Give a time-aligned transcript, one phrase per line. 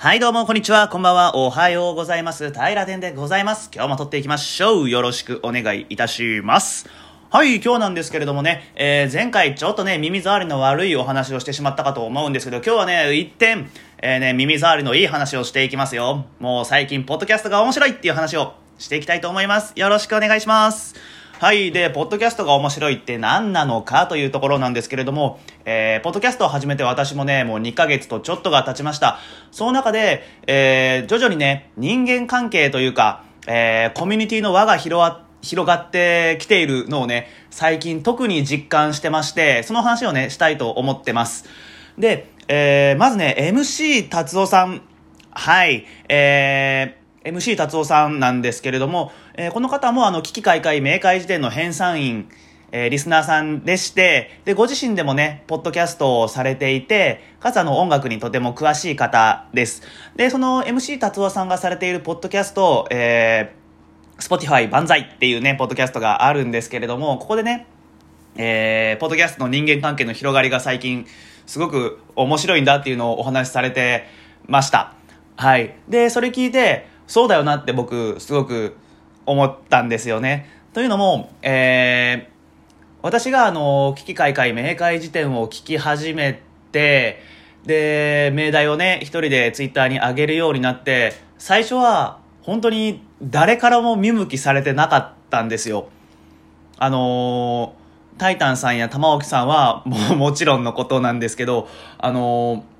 [0.00, 0.86] はい、どうも、こんにちは。
[0.86, 1.34] こんばんは。
[1.34, 2.52] おはようございます。
[2.52, 3.68] 平田でございます。
[3.74, 4.88] 今日も撮っていきましょう。
[4.88, 6.88] よろしくお願いいたします。
[7.30, 13.68] はい、今日なんですけれどもね、えー、前回ちょっとね、耳障りの悪いお話をしてしまったかと思うんですけど、今日はね、一点、
[14.00, 16.26] えー、ね、耳障りのいい話をしていきますよ。
[16.38, 19.72] もう最近、ポッドキャストが面白いっていう話をしていきたいと思います。
[19.74, 20.94] よろしくお願いします。
[21.40, 21.70] はい。
[21.70, 29.20] で、ポッドキャストが面白いって何なのかというところなんですけれども、えー、ポッドキャストを始めて私もね、もう2ヶ月とちょっとが経ちました。
[29.52, 41.44] その中で、えー、徐々にね、人間関係というか、えー、コミュニティの輪が広が広がってきているのをね、最近特に実感してまして、その話をね、したいと思ってます。
[41.96, 44.82] で、えー、まずね、MC 達夫さん。
[45.30, 45.86] はい。
[46.08, 46.97] えー、
[47.28, 52.28] MC 達夫さんなんですけれども、えー、この方もあの、危機開会明快時点の編纂員、
[52.70, 59.82] えー、リスナーさんでして、で、ご自身でもね、ポッドキャストをされていて、かつあの、音楽にとても詳しい方です。
[60.16, 67.66] で、その MC 達夫さんがされているポッドキャスト、えー、Spotify 万歳っていうね、ポッドキャストがあるんですけれども、ここでね、
[68.36, 71.06] えー、ポッドキャストの人間関係の広がりが最近、
[71.46, 74.06] すごく面白いんだっていうのをお話しされて
[74.46, 74.92] ました。
[75.36, 75.74] はい。
[75.88, 78.76] で、それ聞いて、そうだよなって僕、すごく
[79.26, 80.48] 思ったんですよね。
[80.74, 82.32] というのも、えー、
[83.02, 87.22] 私があの、危機開会明快辞典を聞き始めて、
[87.64, 95.88] で、命題をね、一人でツイッターに上げるようになって、最初は本当に誰からも見向きされてなかったんですよ。
[96.76, 102.77] あのー、タイタンさんや玉置さんはももちろんのことなんですけど、あのー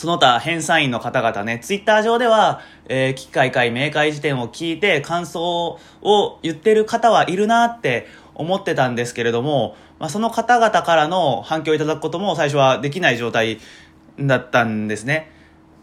[0.00, 13.58] その他編纂員の方々ね、ツイッター上では、えー、機開会明快辞典を聞いて感想を言ってる方はいるなって思ってたんですけれども、まあ、その方々からの反響をいただくことも最初はできない状態
[14.18, 15.30] だったんですね。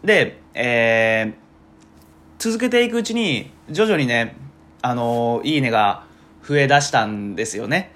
[0.02, 4.34] で、えー、続けていくうちに、徐々にね、
[4.82, 6.02] あのー、いいねが
[6.42, 7.94] 増え出したんですよね。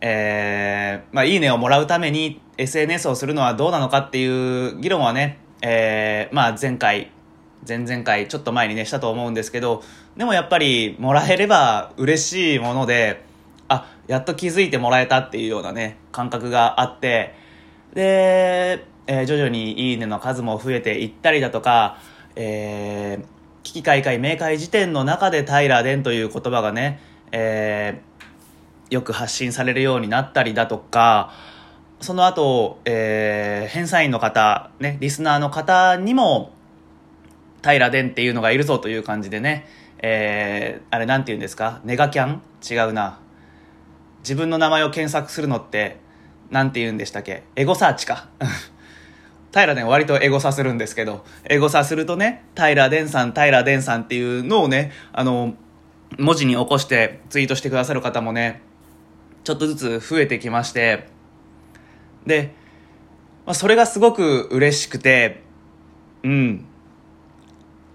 [0.00, 7.10] えー、まあ、いいねをもらうために SNS をするのはどうなのかっていう議論はね、えー、まあ前回、
[7.66, 9.82] 前々回、ちょっと前にね、したと思うんですけど、
[10.16, 13.24] でもやっぱりもらえれば嬉しいもので、
[13.68, 17.34] あ、やっと気づいてもらえたっていうようなね、感覚があって、
[17.94, 21.98] で、えー、徐々にいいねの数も増えていったりだとか、
[22.34, 23.26] えー、
[23.62, 27.00] 危機開会明快時点の中で平殿という言葉がね、
[27.32, 31.32] えー、よく発信されるようになったりだとか、
[32.00, 36.52] その後、えー、編纂員の方、ね、リスナーの方にも、
[37.62, 39.66] 平殿っていうのがいるぞという感じでね、
[39.98, 41.80] えー、あれなんて言うんですか？
[41.84, 42.42] ネガキャン？
[42.68, 43.18] 違うな。
[44.20, 45.98] 自分の名前を検索するのって、
[46.50, 47.44] なんて言うんでしたっけ？
[47.56, 48.28] エゴサーチか。
[49.52, 55.54] 平殿割とエゴサするんですけど、エゴサするとね、平殿さん、平殿さんっていうのをね、あの、
[56.18, 58.60] 文字に起こしてツイートしてくださる方もね、
[59.44, 61.08] ちょっとずつ増えてきまして、
[62.26, 62.54] で、
[63.44, 65.42] まあ、それがすごく嬉しくて、
[66.22, 66.64] うん。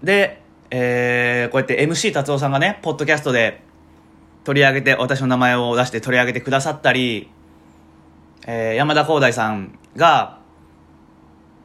[0.02, 3.62] で、えー、こうやって MC 達夫さんがね、ポッドキャストで
[4.44, 7.30] 取り上げて、私の名前を出して取り上げてくださったり、
[8.46, 10.40] えー、山田光大さんが、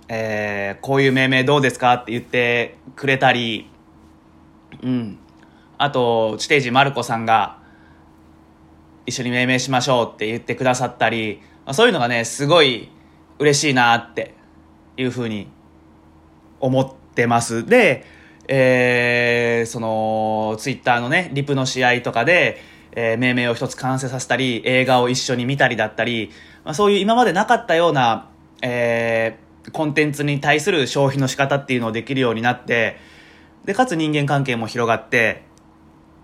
[0.09, 3.69] えー、こういう命名どうですかって言ってくれたり、
[4.83, 5.17] うん。
[5.77, 7.59] あと、地底人マルコさんが、
[9.05, 12.87] 一緒に命名しましょうって言ってくださったり、まあ、そういうのがね、すごい
[13.39, 14.33] 嬉しいなって
[14.95, 15.49] いうふうに
[16.61, 17.65] 思ってます。
[17.65, 18.05] で、
[18.47, 22.61] えー、その、ツイッターのね、リプの試合とかで、
[22.93, 26.31] えー、命名を一つ完成させたり、映画を一緒に見たりだったり、
[26.63, 28.29] まあ、そういう今までなかったような、
[28.61, 32.95] えー、コンテンツに対する消費の仕方っていうのをできるようになって、
[33.65, 35.43] で、かつ人間関係も広がって、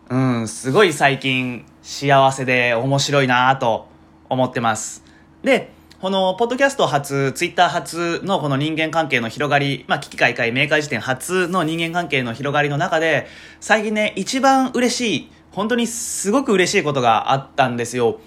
[0.09, 3.89] うん、すごい最近幸せで面白いなと
[4.29, 5.02] 思ってます。
[5.43, 13.27] で、この、ポッドキャスト初、ツイッター初のこの人間関係の広がり、まあ、危機開会明快時点初の人間関係の広がりの中で、
[13.59, 18.19] 最近ね、一番嬉しい、本当にすごく嬉しいことがあったんですよ。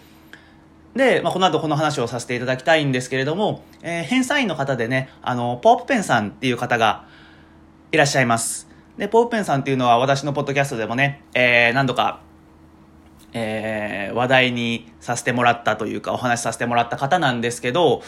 [0.94, 7.06] で、まあ、この後この話をさせていただきたいんですけれども、えー、編纂員の方でね、あの、ポープペンさんっていう方が
[7.93, 8.69] いらっしゃいます。
[8.96, 12.20] で、ポープペンさんっていうのは私のポッドキャストでもね、えー、何度か
[13.38, 18.03] えー、話題にさせてもらったというかお話しさせてもらった方なんですけど、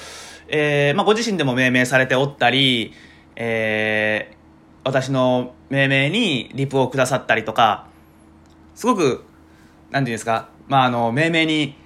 [0.49, 2.95] えー、まあ、ご自身でも命名されておったり、
[3.37, 4.37] えー、
[4.85, 7.89] 私の命名にリプをくださったりとか、
[8.75, 9.23] すごく、
[9.91, 11.77] なんていうんですか、まあ、あの、命名に、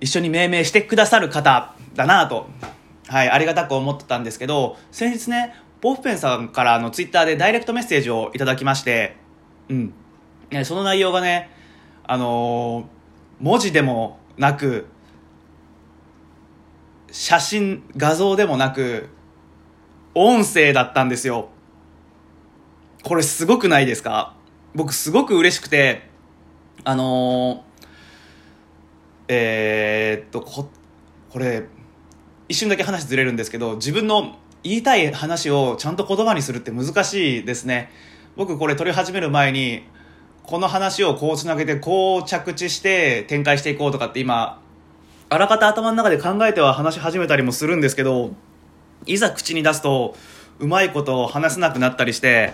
[0.00, 2.48] 一緒に命名してくださる方だなと、
[3.06, 9.16] はい、ありがたく思ってたんですけど、先日ね、ポーフペンさんからのツイッターでダイレクトメッセージをいただきまして、
[9.68, 9.94] うん。
[10.64, 11.59] その内容がね、
[12.12, 12.88] あの
[13.38, 14.86] 文字でもなく、
[17.12, 19.08] 写真、画像でもなく、
[20.16, 21.50] 音声だったんですよ。
[23.04, 24.34] これすごくないですか？
[24.74, 26.10] 僕すごく嬉しくて、
[26.82, 27.62] あの
[29.28, 30.68] えーっと、こ、
[31.30, 31.62] これ、
[32.48, 37.88] 一瞬だけ話ずれるんですけど、自分の言いたい話をちゃんと言葉にするって難しいですね。
[38.34, 39.84] 僕これ撮り始める前に、
[40.44, 44.60] この話をこうつなげて、こう着地して展開していこうとかって今、
[45.28, 48.32] あらかた頭の中で考えては話し始めたりもするんですけど、
[49.06, 50.16] いざ口に出すと、
[50.58, 52.52] うまいことを話せなくなったりして、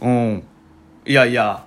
[0.00, 0.44] うん。
[1.06, 1.64] いやいや、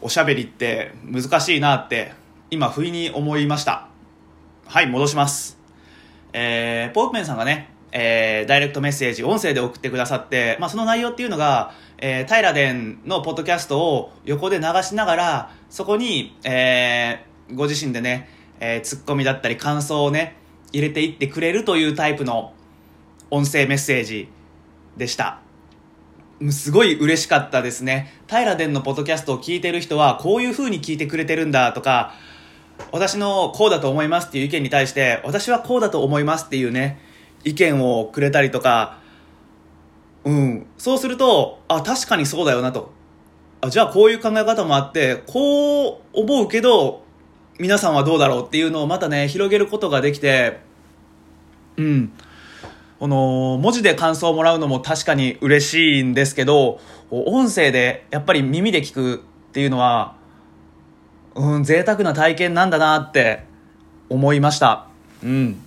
[0.00, 2.12] おしゃべりって難しいなって、
[2.50, 3.88] 今不意に思いました。
[4.66, 5.58] はい、戻します。
[6.32, 18.28] えー、ポークメンさんがね、えー、ダイレクトメッセージ、音声で送ってくださって、まあ、その内容っていうのが、えー、タイラデンのポッドキャストを横で流しながら、そこに、えー、ご自身でね、
[18.60, 20.36] えー、ツッコミだったり感想をね、
[20.72, 22.54] 入れていってくれるというタイプの
[23.30, 24.28] 音声メッセージ
[24.96, 25.40] でした。
[26.50, 28.12] すごい嬉しかったですね。
[28.26, 32.14] タイラデンのポッドキャストを聞いてる人は、こういう風に聞いてくれてるんだとか、
[32.90, 36.98] 私のこうだと思いますっていう意見に対して、私はこうだと思いますっていうね、
[37.44, 38.98] 意見をくれたりとか、
[40.24, 40.66] うん。
[40.78, 42.92] そうすると、あ、確かにそうだよなと。
[43.60, 47.02] あ、じゃあこういう考え方もあって、こう思うけど、
[47.58, 50.60] 皆さんはどうだろうっていうのをまたね、広げることができて、
[51.76, 52.12] うん。
[52.98, 56.80] この、文字で感想をもらうのも確かに嬉しいんですけど、
[57.10, 60.16] 音声でやっぱり耳で聞くっていうのは、
[61.34, 63.44] うん、贅沢な体験なんだなって
[64.08, 64.86] 思いました。
[65.22, 65.60] うん。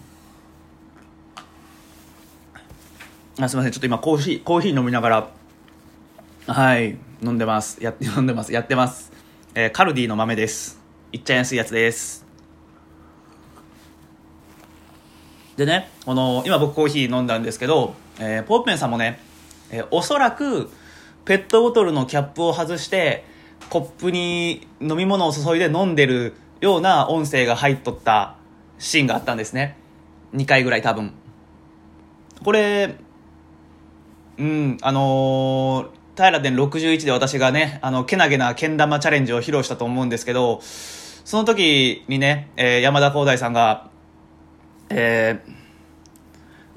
[3.37, 5.29] あすみません、ちょっと今コーヒー、コーヒー飲みながら、
[6.47, 7.83] はい、飲んでます。
[7.83, 8.53] や、 飲んでます。
[8.53, 9.11] やってます。
[9.55, 10.79] えーカルディの豆です。
[11.11, 12.25] いっちゃいやすいやつです。
[15.57, 19.19] でね、この、今僕コーヒー飲んだんですけど、えーポープメンさんもね、
[19.69, 20.69] えーおそらく、
[21.25, 23.25] ペットボトルのキャップを外して、
[23.69, 28.37] コップに飲み物を注いで飲んでるような音声が入っとった
[28.79, 29.75] シーンがあったんですね。
[30.33, 31.11] 2回ぐらい多分。
[32.45, 32.95] これ、
[34.37, 43.89] うん、あのー、タイラデン61で私がね、あの、けなげなけん玉チャレンジを披露したと思うんですけど、その時にね、えー山田光大さんが、
[44.89, 45.55] えー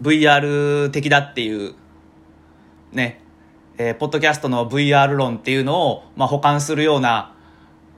[0.01, 1.75] VR 的だっていう、
[2.93, 3.21] ね、
[3.77, 7.35] えーポッドキャストの VR 論っていうのを、まあ、補完するような、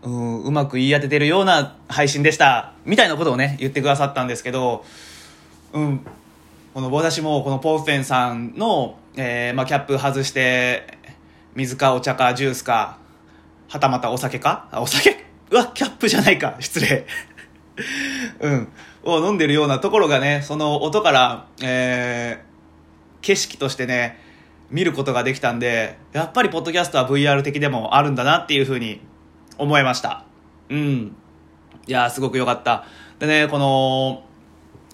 [0.02, 4.84] うん、うまく言い当ててるような配信でした、みたいなことをね、言ってくださったんですけど、
[5.74, 6.06] うん、
[6.72, 10.98] この私もこのポーフェンさんの、えーまあ、キャップ外して、
[11.54, 12.98] 水かお茶かジュースか、
[13.68, 15.16] はたまたお酒か、お酒？
[15.50, 16.56] うわ、キャップじゃないか。
[16.60, 17.06] 失礼。
[18.40, 18.68] うん。
[19.02, 22.50] を飲んでるようなところがね、その音から、えー
[23.22, 24.18] 景色としてね、
[24.70, 29.00] 見ることができたんで、やっぱりポッドキャストは VR 的でもあるんだなっていうふうに
[29.58, 30.24] 思いました。
[30.68, 31.14] うん。
[31.86, 32.84] いや、すごく良かった。
[33.18, 34.22] でね、この、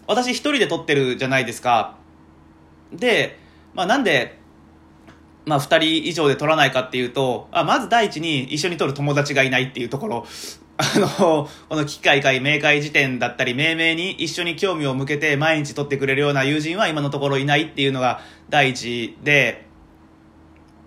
[0.07, 1.97] 私一人で撮ってるじゃないですか。
[2.93, 3.39] で、
[3.75, 4.39] まあなんで、
[5.45, 10.27] まあ二人以上で撮らないかっていうと、あまず第一に一緒に撮る友達がいないっていうところ。
[10.79, 19.67] あの、この機械会、明快時点だったり、命名に一緒に興味を向けて毎日撮ってくれるような友人は今のところいないっていうのが第一で、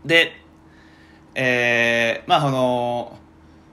[0.05, 0.33] で、
[1.33, 3.17] えー、まあこの、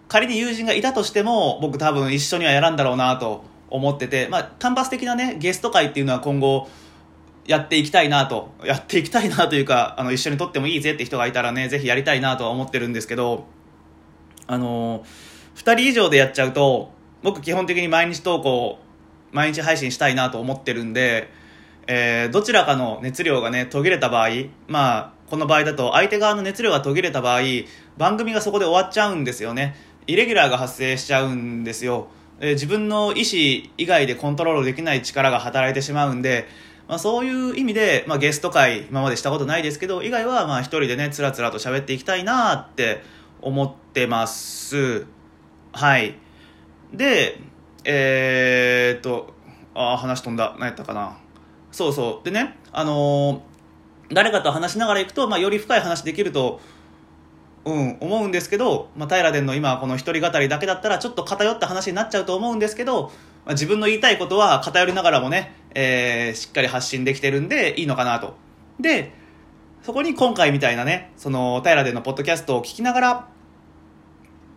[0.09, 6.69] 仮に友人がいたとしても、僕多分一緒にはやらんだろうなと思ってて、まあ、単発的なね、ゲスト会っていうのは今後、
[7.47, 13.47] やっていきたいなと、やっていきたいなというか、あの、一緒に撮ってもいいぜって人がいたらね、ぜひやりたいなとは思ってるんですけど、
[14.47, 15.05] あの、
[15.55, 16.91] 二人以上でやっちゃうと、
[17.23, 18.79] 僕基本的に毎日投稿、
[19.33, 21.31] 毎日配信したいなと思ってるんで、
[21.87, 24.29] えーどちらかの熱量がね、途切れた場合、
[24.67, 27.41] まあ、この場合だと相手側の熱量が途切れた場合、
[27.97, 29.77] 番組がそこで終わっちゃうんですよね。
[30.07, 32.09] イレギュラーが発生しちゃうんですよ。
[32.41, 36.47] えー自分の意思以外でコントロールできない力が働いてしまうんで、
[36.89, 43.03] まあ、そういう意味で、まあ、ゲスト会今までしたことないですけど以外はまあ一人でねつらつらと喋っていきたいなって
[43.41, 45.07] 思ってます。
[45.73, 46.15] はい。
[46.93, 47.39] で
[47.85, 49.35] えー、っと
[49.75, 50.57] あー話飛んだ。
[50.59, 51.19] 何やったかな。
[51.73, 52.25] そうそう。
[52.25, 53.57] でねあのー
[54.13, 56.61] 誰かと話しながら行くと、まあ、より深い話できると
[57.67, 63.11] うん、思うんですけど、まあ、平殿の今この一人語りだけだったらちょっと偏った話になっちゃうと思うんですけど、
[63.45, 68.37] まあ、自分の言いたいことは偏りながらもね、えーしっかり発信できてるんでいいのかなと。
[68.79, 69.13] で、
[69.83, 73.29] そこに今回みたいなね、その、平でのポッドキャストを聞きながら、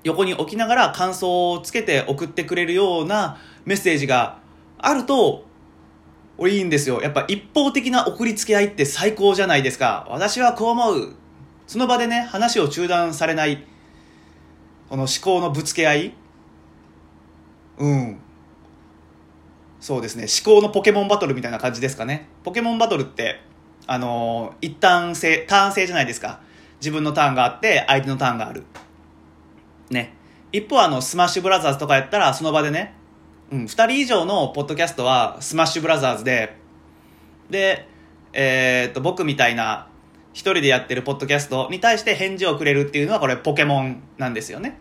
[0.03, 4.39] 横に置きながら感想をつけて送ってくれるようなメッセージが
[4.77, 5.45] あると、
[6.37, 7.01] 俺いいんですよ。
[7.01, 10.07] やっぱ一方的な送りつけ合いって最高じゃないですか。
[10.09, 11.15] 私はこう思う。
[11.69, 13.63] その場でね、話を中断されない、
[14.89, 16.13] この思考のぶつけ合い。
[17.77, 18.19] うん。
[19.79, 20.25] そうですね。
[20.43, 22.27] 思考のポケモンバトルみたいな感じですかね。
[22.43, 23.41] ポケモンバトルって、
[23.85, 26.41] あのー、一旦制、ターン制じゃないですか。
[26.81, 28.63] 自分のターンがあって、相手のターンがある。
[29.91, 30.15] ね。
[30.51, 32.95] 一方、あの、スマッシュブラザーズとかやったら、その場でね、
[33.51, 36.57] うん、2人以上のポッドキャストはスマッシュブラザーズで、
[37.51, 37.87] で、
[38.33, 39.88] えー、っと、僕みたいな
[40.33, 44.79] 一人でやってるポッドキャストに対して返事をくれるっていうのはこれポケモンなんですよね。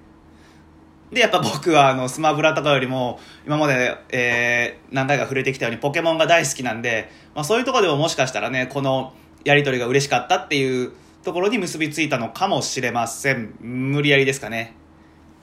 [1.12, 9.14] で、やっぱ僕はあの、スマブラとかよりも、今まで、えー、何回か触れてきたようにポケモンが大好きなんで、まあそういうところでももしかしたらね、この
[9.44, 10.92] やりとりが嬉しかったっていう
[11.24, 13.54] ところに結びついたのかもしれません。
[13.60, 14.74] 無理やりですかね。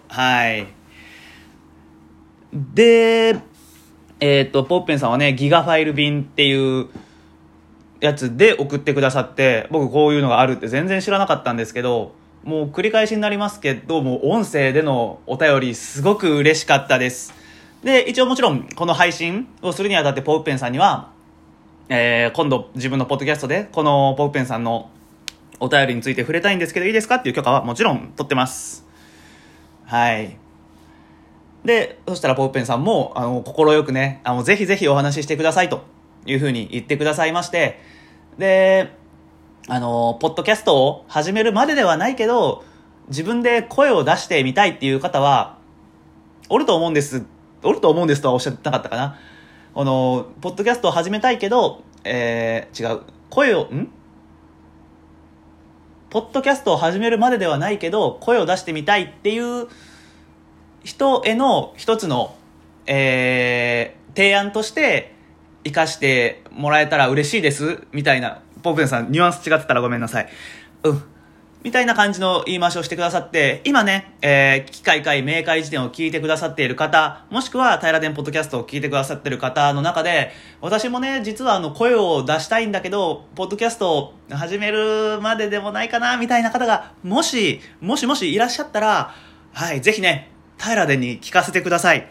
[0.08, 0.68] はい。
[2.54, 3.36] で、
[4.20, 6.88] えっ、と、ポッペンさんはね、ギガファイル便っていう
[8.06, 17.34] やつで送ってくださって、僕こういうのがあるって全然知らなかったんですけど、もう繰り返しになりますけど、もう音声でのお便りすごく嬉しかったです。
[17.84, 21.12] で、一応もちろんこの配信をするにあたってポッペンさんには、
[21.90, 24.90] えー、今度自分のポッドキャストでこのポッペンさんの
[25.60, 28.86] お便りについて触れたいんですけどいいですかっていう許可はもちろん取ってます。
[29.86, 30.38] はい。
[31.64, 35.84] で、そしたらポーペンさんも、あの、快くね、あの、ぜひぜひお話ししてくださいと
[36.28, 37.80] いうふうに言ってくださいまして、
[38.38, 38.92] で、
[39.68, 42.64] あの、ポッドキャストを始めるまでではないけど、
[43.08, 45.58] 自分で声を出してみたいっていう方は、
[46.50, 47.26] おると思うんです。
[47.64, 49.18] おると思うんですとはおっしゃってなかったかな。
[49.74, 53.02] この、ポッドキャストを始めたいけど、えー、違う。
[53.30, 53.90] 声を、ん？
[56.12, 59.68] ポッドキャストを始めるまでではないけど、声を出してみたいっていう
[60.84, 62.36] 人への一つの、
[62.86, 65.15] えー、提案として
[65.66, 70.30] 生かしてもらえたら嬉しいです、みたいな、ポープンさん、ニュアンス違ってたらごめんなさい。
[70.84, 71.04] うん。
[71.64, 80.32] みたいな感じの言い回しをしてくださって、今ね、えー、機械会、明快辞典を聞いてくださっている方、もしくは平田ポッドキャストを聞いてくださっている方の中で、
[80.62, 89.16] 私もね、実はあの、声を出したいんだけど、ポッドキャストを始めるまででもないかな、みたいな方が、もし、もしもしいらっしゃったら、
[89.52, 90.30] はい、ぜひね、
[90.60, 92.08] 平でに聞かせてください。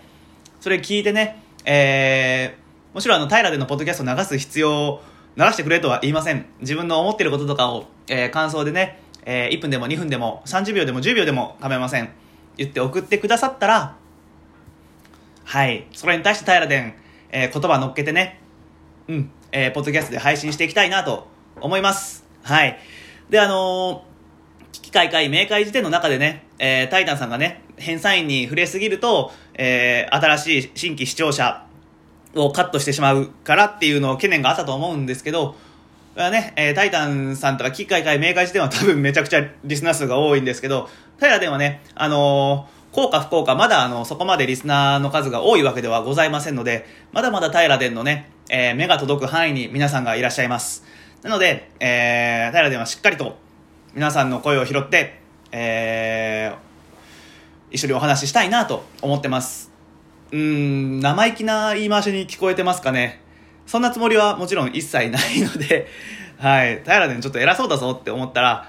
[0.61, 2.63] それ聞いてね、えー、
[2.95, 5.03] もちろんあの、平でのポッドキャストを流す必要を、
[5.37, 6.47] 流してくれとは言いません。
[6.61, 12.11] 自分の思ってることとかを、えー、感想でね、えー、1分でも2分でも30秒でも10秒でも構いません。
[12.57, 13.97] 言って送ってくださったら、
[15.43, 16.95] はい、それに対して平で
[17.37, 18.39] えー、言葉乗っけてね、
[19.09, 21.27] うん、えー、ポッドキャストで配信していきたいなと
[21.61, 22.25] 思います。
[22.45, 22.79] はい。
[23.29, 31.67] で、あのー、危機開会、明快時点の中でね、えー、タイタンさんがね、返済員に触れすぎると、えー、新しい新規視聴者
[32.35, 35.55] をカットしてしまうからっていうのを懸念があったと思うんですけど、
[36.17, 40.88] ね、えー、タイタンさんとか、機械会、明快時点は多分めちゃくちゃリスナー数が多いんですけど、
[41.19, 50.85] タイラではね、あのー、効果不効果、まだあの、そこまでリスナーの数が多いわけではございませんので、まだまだ平殿のね、えー、目が届く範囲に皆さんがいらっしゃいます。
[51.23, 53.37] なので、えー、平殿はしっかりと
[53.95, 59.74] 皆さんの声を拾って、えー、一緒にお話ししたいなと思ってます。
[60.35, 63.21] うーん、生意気な言い回しに聞こえてますかね。
[63.67, 65.87] そんなつもりはもちろん一切ないので、
[66.38, 68.69] はい、平でちょっと偉そうだぞって思ったら、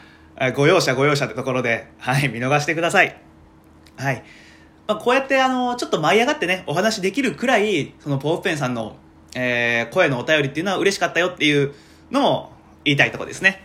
[0.54, 3.18] ご容赦ご容赦ってところで、はい、見逃してください。
[3.98, 4.24] はい。
[4.88, 8.96] まあ、こうやってあの、ちょっと舞い上がってね、お話できるくらい、そのポープペンさんの、
[9.34, 11.74] えー、声のお便りっていうのは嬉しかったよっていう
[12.12, 12.54] のも
[12.84, 13.64] 言いたいとこですね。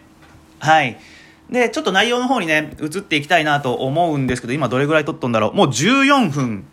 [0.59, 0.99] はい。
[1.51, 5.55] で、ちょっと内容の方にね、移っていきたいなと思うんですけど、今どれぐらい撮っとんだろう。
[5.55, 6.65] もう14分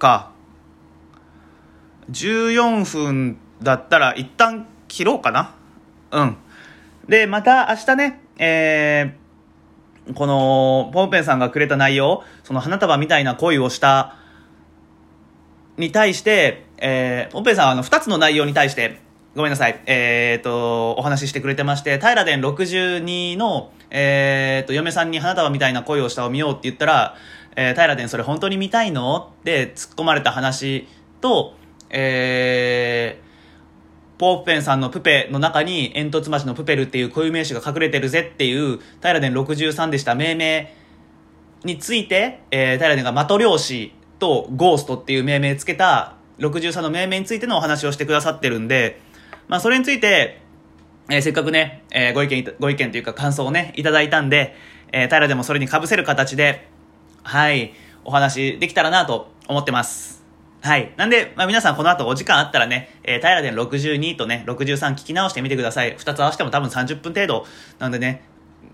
[0.00, 0.29] か。
[2.10, 5.54] 14分だったら一旦切ろうかな。
[6.10, 6.36] うん。
[7.08, 14.16] で、また明日ね、えー、この、ポンペンさんがくれた内容、その花束みたいな恋をした
[15.76, 19.00] に対して、えー、ポンペンさんはあの2つの内容に対して、
[19.36, 19.80] ごめんなさい。
[19.86, 27.16] えっ、と、お話ししてくれてまして、平殿62の、えっ、と、嫁さんに花束みたいな恋をしたを見ようって言ったら、
[27.54, 29.32] えー、平殿それ本当に見たいの？
[29.40, 30.88] って突っ込まれた話
[31.20, 31.54] と、
[31.90, 40.74] えー、ポープペンさんのプペの中に煙突町のプペルっていう固有名詞が隠れてるぜっていう平殿63でした命名
[41.64, 49.00] について、えー、平殿が的漁師とゴーストっていう命名つけた63の命名についてのお話をしてくださってるんで、
[49.48, 50.40] まあ、それについて、
[51.10, 54.54] えーせっかくね、えーご意見、ご意見というか感想をね、いただいたんで、
[54.92, 56.68] えー、平でもそれに被せる形で、
[57.22, 57.72] はい、
[58.04, 60.19] お話できたらなと思ってます。
[60.62, 60.92] はい。
[60.96, 65.94] なんで、まあ、皆さんこの後お時間あったらね、えー、平で62とね、63聞き直してみてください。
[65.96, 67.46] 二つ合わせても多分30分程度。
[67.78, 68.22] なんでね、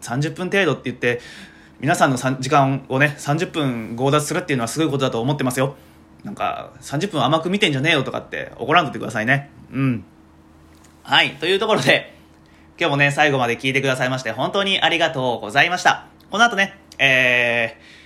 [0.00, 1.20] 30分程度って言って、
[1.78, 5.76] 皆さんの時間をね、30分強奪するっていうのはすごいことだと思ってますよ。
[6.24, 9.50] なんか、30分甘く見てんじゃねえよとかって怒らんとってくださいね。
[9.72, 10.04] うん。
[11.04, 11.36] はい。
[11.36, 12.16] というところで、
[12.78, 16.08] 今日もね、最後まで聞いてくださいまして、本当にありがとうございました。
[16.30, 18.05] この後ね、えー、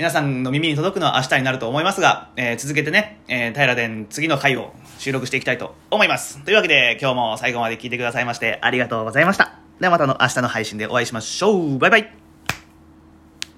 [0.00, 6.42] 皆さんの耳に届くのは明日になると思いますが、えー続けてね、えー、平殿次の回を収録していきたいと思います。
[6.42, 9.58] というわけで、今日も最後まで聞いてくださいまして、ありがとうございました。
[9.78, 11.78] ではまたの明日の配信でお会いしましょう。
[11.78, 12.12] バイバイ。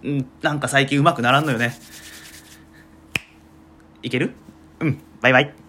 [0.05, 1.77] ん、なんか最近うまくならんのよね。
[4.03, 4.35] いける？
[4.81, 5.62] うん、バイバイ。